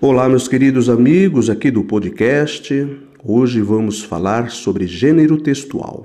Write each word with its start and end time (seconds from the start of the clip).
Olá, 0.00 0.28
meus 0.28 0.48
queridos 0.48 0.90
amigos 0.90 1.48
aqui 1.48 1.70
do 1.70 1.84
podcast. 1.84 2.98
Hoje 3.24 3.60
vamos 3.60 4.02
falar 4.02 4.50
sobre 4.50 4.88
gênero 4.88 5.40
textual. 5.40 6.04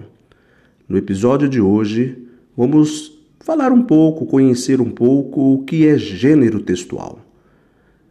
No 0.87 0.95
episódio 0.95 1.49
de 1.49 1.59
hoje, 1.59 2.15
vamos 2.55 3.19
falar 3.39 3.71
um 3.71 3.81
pouco, 3.81 4.27
conhecer 4.27 4.79
um 4.79 4.91
pouco 4.91 5.55
o 5.55 5.63
que 5.63 5.87
é 5.87 5.97
gênero 5.97 6.59
textual. 6.59 7.19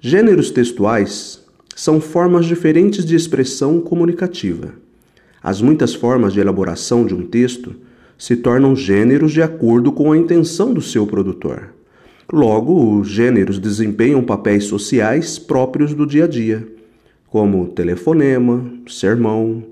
Gêneros 0.00 0.50
textuais 0.50 1.44
são 1.76 2.00
formas 2.00 2.44
diferentes 2.44 3.04
de 3.04 3.14
expressão 3.14 3.80
comunicativa. 3.80 4.74
As 5.40 5.62
muitas 5.62 5.94
formas 5.94 6.32
de 6.32 6.40
elaboração 6.40 7.06
de 7.06 7.14
um 7.14 7.24
texto 7.24 7.76
se 8.18 8.36
tornam 8.36 8.74
gêneros 8.74 9.30
de 9.32 9.42
acordo 9.42 9.92
com 9.92 10.10
a 10.10 10.18
intenção 10.18 10.74
do 10.74 10.82
seu 10.82 11.06
produtor. 11.06 11.77
Logo, 12.30 12.98
os 12.98 13.08
gêneros 13.08 13.58
desempenham 13.58 14.22
papéis 14.22 14.64
sociais 14.64 15.38
próprios 15.38 15.94
do 15.94 16.06
dia 16.06 16.24
a 16.24 16.28
dia, 16.28 16.68
como 17.26 17.68
telefonema, 17.68 18.70
sermão, 18.86 19.64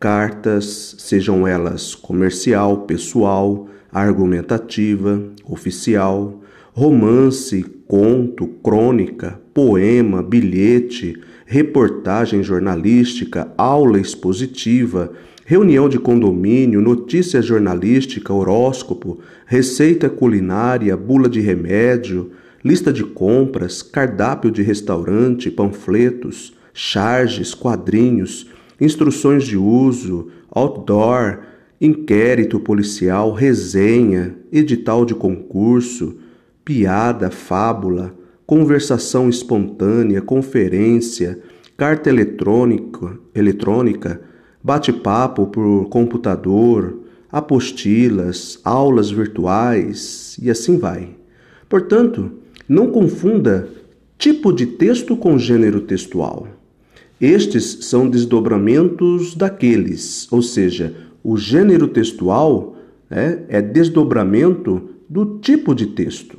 cartas, 0.00 0.96
sejam 0.98 1.46
elas 1.46 1.94
comercial, 1.94 2.78
pessoal, 2.78 3.68
argumentativa, 3.92 5.22
oficial, 5.44 6.40
romance, 6.72 7.64
conto, 7.86 8.48
crônica, 8.60 9.40
poema, 9.54 10.20
bilhete, 10.20 11.16
reportagem 11.46 12.42
jornalística, 12.42 13.52
aula 13.56 14.00
expositiva, 14.00 15.12
reunião 15.50 15.88
de 15.88 15.98
condomínio, 15.98 16.80
notícia 16.80 17.42
jornalística, 17.42 18.32
horóscopo, 18.32 19.18
receita 19.44 20.08
culinária, 20.08 20.96
bula 20.96 21.28
de 21.28 21.40
remédio, 21.40 22.30
lista 22.64 22.92
de 22.92 23.02
compras, 23.02 23.82
cardápio 23.82 24.48
de 24.48 24.62
restaurante, 24.62 25.50
panfletos, 25.50 26.56
charges, 26.72 27.52
quadrinhos, 27.52 28.48
instruções 28.80 29.42
de 29.42 29.56
uso, 29.56 30.28
outdoor, 30.52 31.40
inquérito 31.80 32.60
policial, 32.60 33.32
resenha, 33.32 34.36
edital 34.52 35.04
de 35.04 35.16
concurso, 35.16 36.14
piada, 36.64 37.28
fábula, 37.28 38.14
conversação 38.46 39.28
espontânea, 39.28 40.22
conferência, 40.22 41.40
carta 41.76 42.08
eletrônica, 42.08 43.18
eletrônica 43.34 44.29
bate-papo 44.62 45.46
por 45.46 45.88
computador, 45.88 46.98
apostilas, 47.30 48.58
aulas 48.64 49.10
virtuais 49.10 50.36
e 50.40 50.50
assim 50.50 50.78
vai. 50.78 51.10
Portanto, 51.68 52.32
não 52.68 52.88
confunda 52.90 53.68
tipo 54.18 54.52
de 54.52 54.66
texto 54.66 55.16
com 55.16 55.38
gênero 55.38 55.80
textual. 55.80 56.48
Estes 57.20 57.78
são 57.82 58.08
desdobramentos 58.08 59.34
daqueles, 59.34 60.30
ou 60.32 60.42
seja, 60.42 60.94
o 61.22 61.36
gênero 61.36 61.88
textual 61.88 62.76
é, 63.10 63.42
é 63.48 63.62
desdobramento 63.62 64.90
do 65.08 65.38
tipo 65.38 65.74
de 65.74 65.86
texto, 65.86 66.38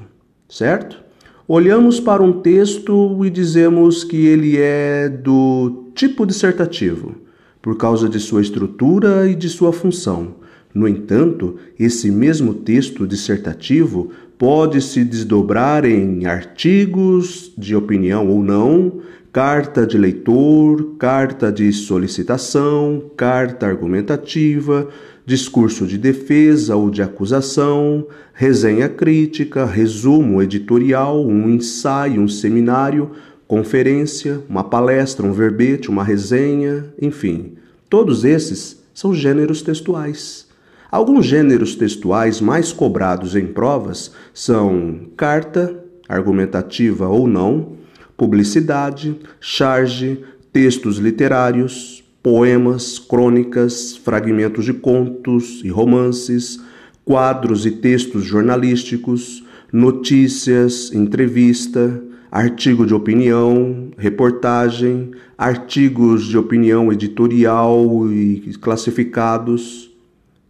certo? 0.49 0.99
Olhamos 1.47 1.99
para 1.99 2.23
um 2.23 2.41
texto 2.41 3.23
e 3.25 3.29
dizemos 3.29 4.03
que 4.03 4.25
ele 4.25 4.57
é 4.57 5.09
do 5.09 5.91
tipo 5.93 6.25
dissertativo 6.25 7.15
por 7.61 7.77
causa 7.77 8.09
de 8.09 8.19
sua 8.19 8.41
estrutura 8.41 9.29
e 9.29 9.35
de 9.35 9.49
sua 9.49 9.71
função. 9.71 10.35
No 10.73 10.87
entanto, 10.87 11.57
esse 11.77 12.09
mesmo 12.09 12.53
texto 12.53 13.05
dissertativo 13.05 14.11
pode 14.37 14.81
se 14.81 15.03
desdobrar 15.03 15.85
em 15.85 16.25
artigos 16.25 17.51
de 17.57 17.75
opinião 17.75 18.27
ou 18.27 18.41
não, 18.41 19.01
carta 19.31 19.85
de 19.85 19.97
leitor, 19.97 20.95
carta 20.97 21.51
de 21.51 21.71
solicitação, 21.71 23.11
carta 23.15 23.67
argumentativa, 23.67 24.89
discurso 25.25 25.85
de 25.85 25.97
defesa 25.97 26.75
ou 26.75 26.89
de 26.89 27.01
acusação, 27.01 28.07
resenha 28.33 28.89
crítica, 28.89 29.65
resumo 29.65 30.41
editorial, 30.41 31.25
um 31.25 31.49
ensaio, 31.49 32.21
um 32.21 32.27
seminário, 32.27 33.11
conferência, 33.51 34.41
uma 34.47 34.63
palestra, 34.63 35.25
um 35.25 35.33
verbete, 35.33 35.89
uma 35.89 36.05
resenha, 36.05 36.85
enfim. 37.01 37.55
Todos 37.89 38.23
esses 38.23 38.81
são 38.93 39.13
gêneros 39.13 39.61
textuais. 39.61 40.47
Alguns 40.89 41.25
gêneros 41.25 41.75
textuais 41.75 42.39
mais 42.39 42.71
cobrados 42.71 43.35
em 43.35 43.47
provas 43.47 44.13
são 44.33 45.01
carta, 45.17 45.83
argumentativa 46.07 47.09
ou 47.09 47.27
não, 47.27 47.73
publicidade, 48.15 49.19
charge, 49.41 50.23
textos 50.53 50.95
literários, 50.95 52.05
poemas, 52.23 52.99
crônicas, 52.99 53.97
fragmentos 53.97 54.63
de 54.63 54.71
contos 54.71 55.59
e 55.61 55.67
romances, 55.67 56.57
quadros 57.03 57.65
e 57.65 57.71
textos 57.71 58.23
jornalísticos, 58.23 59.43
notícias, 59.73 60.93
entrevista, 60.93 62.01
artigo 62.31 62.85
de 62.85 62.93
opinião, 62.93 63.91
reportagem, 63.97 65.11
artigos 65.37 66.25
de 66.25 66.37
opinião 66.37 66.91
editorial 66.91 68.09
e 68.09 68.53
classificados, 68.61 69.91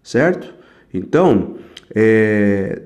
certo? 0.04 0.54
Então, 0.94 1.56
é, 1.96 2.84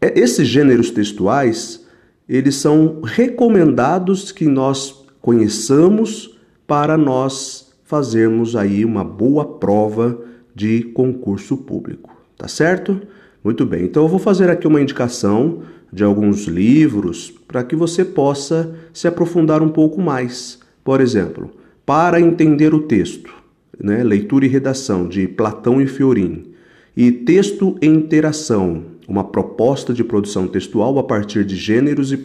é, 0.00 0.18
esses 0.18 0.46
gêneros 0.46 0.90
textuais, 0.90 1.84
eles 2.28 2.54
são 2.54 3.00
recomendados 3.02 4.30
que 4.30 4.46
nós 4.46 5.04
conheçamos 5.20 6.38
para 6.66 6.96
nós 6.96 7.72
fazermos 7.84 8.54
aí 8.54 8.84
uma 8.84 9.02
boa 9.02 9.58
prova 9.58 10.16
de 10.54 10.82
concurso 10.82 11.56
público, 11.56 12.16
tá 12.38 12.46
certo? 12.46 13.00
Muito 13.42 13.66
bem, 13.66 13.84
então 13.84 14.04
eu 14.04 14.08
vou 14.08 14.20
fazer 14.20 14.48
aqui 14.50 14.68
uma 14.68 14.80
indicação 14.80 15.62
de 15.92 16.04
alguns 16.04 16.46
livros 16.46 17.32
para 17.48 17.64
que 17.64 17.74
você 17.74 18.04
possa 18.04 18.74
se 18.92 19.08
aprofundar 19.08 19.62
um 19.62 19.68
pouco 19.68 20.00
mais. 20.00 20.60
Por 20.84 21.00
exemplo, 21.00 21.50
para 21.84 22.20
entender 22.20 22.72
o 22.72 22.82
texto, 22.82 23.32
né? 23.78 24.02
leitura 24.04 24.46
e 24.46 24.48
redação 24.48 25.08
de 25.08 25.26
Platão 25.26 25.80
e 25.80 25.86
Fiorin, 25.86 26.44
e 26.96 27.10
texto 27.10 27.76
em 27.80 27.94
interação, 27.94 28.84
uma 29.08 29.24
proposta 29.24 29.92
de 29.92 30.04
produção 30.04 30.46
textual 30.46 30.98
a 30.98 31.02
partir 31.02 31.44
de 31.44 31.56
gêneros 31.56 32.12
e, 32.12 32.20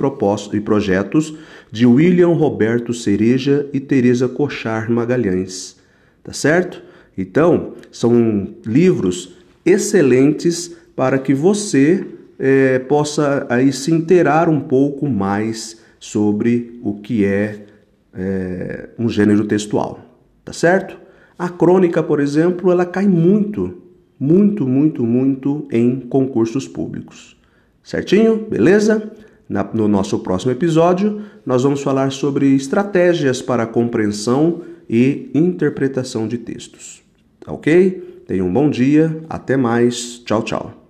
e 0.53 0.61
projetos 0.61 1.35
de 1.71 1.85
William 1.85 2.33
Roberto 2.33 2.93
Cereja 2.93 3.67
e 3.73 3.79
Teresa 3.79 4.27
Cochar 4.27 4.91
Magalhães. 4.91 5.77
Tá 6.23 6.33
certo? 6.33 6.81
Então, 7.17 7.73
são 7.91 8.49
livros 8.65 9.35
excelentes 9.65 10.75
para 10.95 11.17
que 11.17 11.33
você 11.33 12.05
é, 12.39 12.79
possa 12.79 13.45
aí 13.49 13.71
se 13.71 13.91
inteirar 13.91 14.49
um 14.49 14.59
pouco 14.59 15.07
mais 15.07 15.81
sobre 15.99 16.79
o 16.83 16.95
que 16.95 17.25
é, 17.25 17.65
é 18.13 18.89
um 18.99 19.09
gênero 19.09 19.45
textual, 19.45 19.99
tá 20.43 20.53
certo? 20.53 20.97
A 21.37 21.49
crônica, 21.49 22.01
por 22.01 22.19
exemplo, 22.19 22.71
ela 22.71 22.85
cai 22.85 23.07
muito, 23.07 23.81
muito, 24.19 24.67
muito, 24.67 25.05
muito 25.05 25.67
em 25.71 25.99
concursos 25.99 26.67
públicos. 26.67 27.35
Certinho? 27.83 28.37
Beleza? 28.49 29.11
Na, 29.47 29.63
no 29.63 29.87
nosso 29.87 30.19
próximo 30.19 30.51
episódio, 30.51 31.21
nós 31.45 31.63
vamos 31.63 31.83
falar 31.83 32.11
sobre 32.11 32.55
estratégias 32.55 33.41
para 33.41 33.65
compreensão 33.67 34.61
e 34.89 35.29
interpretação 35.35 36.27
de 36.27 36.37
textos. 36.37 37.03
Tá 37.39 37.51
ok? 37.51 38.23
Tenha 38.27 38.43
um 38.43 38.51
bom 38.51 38.69
dia, 38.69 39.21
até 39.29 39.55
mais, 39.55 40.19
tchau, 40.25 40.41
tchau. 40.41 40.84